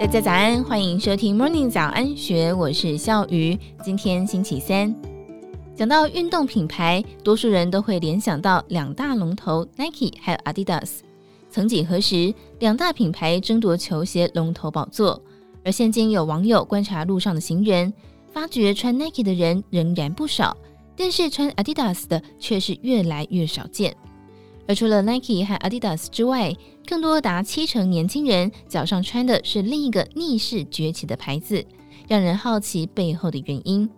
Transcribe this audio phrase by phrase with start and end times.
[0.00, 3.58] 大家早安，欢迎收听 Morning 早安学，我是笑鱼。
[3.82, 4.94] 今天星期三，
[5.74, 11.00] 讲到运动品牌，多数人都会联想到两大龙头 Nike 还有 Adidas。
[11.50, 15.20] 曾几何时，两大品牌争夺球鞋龙头宝座，
[15.64, 17.92] 而现今有网友观察路上的行人，
[18.32, 20.56] 发觉穿 Nike 的人仍然不少，
[20.96, 23.96] 但是穿 Adidas 的却是越来越少见。
[24.68, 26.54] 而除了 Nike 和 Adidas 之外，
[26.86, 31.64] 更多达七成年轻人脚上穿的是另一个逆势崛起的牌子，
[32.06, 33.88] 让人好奇背后的原因。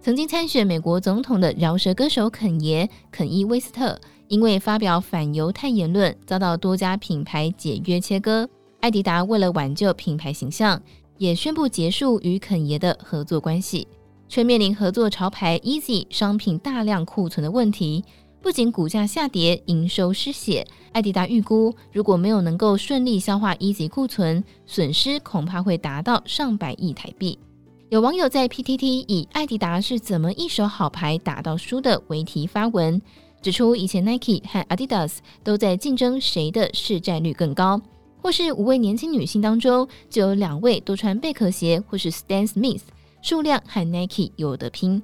[0.00, 8.48] 曾经参选美国总统的饶舌歌手肯爷肯伊威斯特，因为发表反犹太言论，遭到多家品牌解约切割。
[8.78, 10.80] 艾迪达为了挽救品牌形象，
[11.18, 13.88] 也宣布结束与肯爷的合作关系，
[14.28, 18.04] 却面临合作潮牌 Easy 商品大量库存的问题。
[18.46, 27.36] 不仅股价下跌，营收失血，艾迪达预估如果没有能够顺利消化一级库存，损失恐怕会达到上百亿台币。
[27.88, 33.02] 有网友在 PTT 以“艾迪达是怎么一手好牌打到输的”为题发文，
[33.42, 37.82] 指出以前 Nike 和 Adidas 都在竞争谁的市占率更高，
[38.22, 42.82] 或是五位年轻女性当中就有两位都穿贝壳鞋或是 Stan Smith，
[43.22, 45.02] 数量和 Nike 有得拼。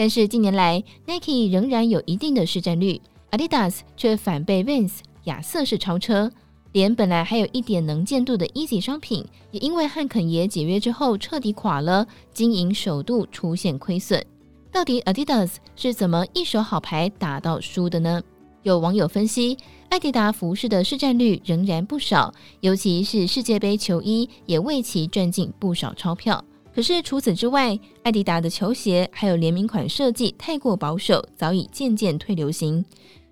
[0.00, 2.98] 但是近年来，Nike 仍然有一定的市占率
[3.32, 4.92] ，Adidas 却反被 Vans
[5.24, 6.32] 亚瑟士超车，
[6.72, 14.24] 连本来还有一点能见度的 Yeezy 商品，也因为和肯爷解约之后彻底垮了，经营首度出现亏损。
[14.72, 18.22] 到底 Adidas 是怎么一手好牌打到输的呢？
[18.62, 19.58] 有网友分析，
[19.90, 26.42] 艾迪达服饰的市占率仍然不少，尤其是世界杯球衣，也为其赚进不少钞票。
[26.74, 32.84] 可是除此之外，艾迪达的球鞋还有联名款设计太过保守，早已渐渐退流行。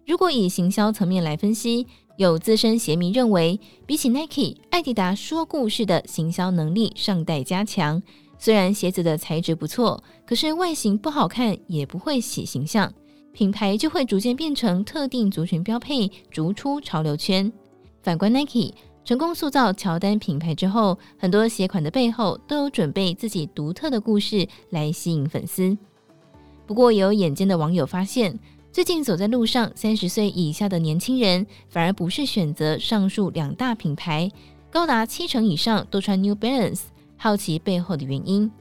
[0.06, 1.86] 如果以行销层面来分析，
[2.17, 8.03] 有资深鞋迷认为，比起 Nike，艾迪达说故事的行销能力尚待加强。
[8.39, 12.92] 虽然鞋子的材质不错，可是外形不好看也不会洗形象，
[13.33, 17.52] 品牌就会逐渐变成特定族群标配，逐出潮流圈。
[18.02, 18.73] 反观 Nike。
[19.08, 25.74] 成功塑造乔丹品牌之后，很多鞋款的背后都有准备自己独特的故事来吸引粉丝。
[26.67, 28.39] 不过，有眼尖的网友发现，
[28.70, 34.30] 最近走在路上，三十岁以下的年轻人反而不是选择上述两大品牌，
[34.70, 36.83] 高达七成以上都穿 New Balance。
[37.17, 38.52] 好奇背后的原因，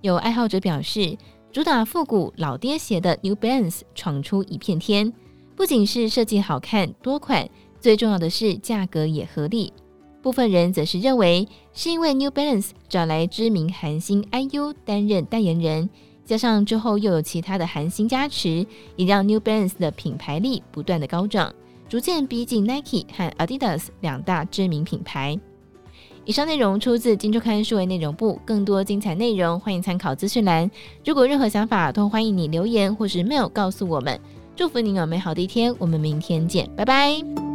[0.00, 1.14] 有爱好者表示，
[1.52, 5.12] 主打复古老爹鞋的 New Balance 闯出一片天，
[5.54, 7.46] 不仅是设计好看多款，
[7.78, 9.70] 最重要的是价格也合理。
[10.22, 15.88] 部分人则是认为，是因为 New Balance 找来知名韩星 IU 担任代言人，
[16.24, 18.66] 加上之后又有其他的韩星加持，
[18.96, 21.54] 也让 New Balance 的品牌力不断的高涨，
[21.88, 25.38] 逐渐逼近 Nike 和 Adidas 两大知名品牌。
[26.26, 30.70] 以上内容出自《金周刊》数位内容部，更多精彩内容欢迎参考资讯栏。
[31.04, 34.20] 如果任何想法，都欢迎你留言或是 mail 告诉我们。
[34.54, 37.49] 祝福您有美好的一天，我们明天见，拜拜。